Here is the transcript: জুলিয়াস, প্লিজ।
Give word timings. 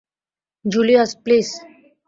জুলিয়াস, 0.65 1.11
প্লিজ। 1.23 1.47